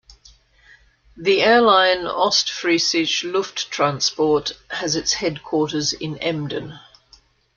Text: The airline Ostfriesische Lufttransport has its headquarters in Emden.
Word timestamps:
The 1.15 1.43
airline 1.43 2.07
Ostfriesische 2.07 3.29
Lufttransport 3.31 4.53
has 4.71 4.95
its 4.95 5.13
headquarters 5.13 5.93
in 5.93 6.17
Emden. 6.17 6.79